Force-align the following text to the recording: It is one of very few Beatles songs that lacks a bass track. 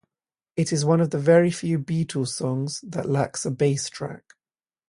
It 0.55 0.73
is 0.73 0.83
one 0.83 0.99
of 0.99 1.11
very 1.11 1.51
few 1.51 1.77
Beatles 1.77 2.29
songs 2.29 2.81
that 2.81 3.07
lacks 3.07 3.45
a 3.45 3.51
bass 3.51 3.87
track. 3.87 4.33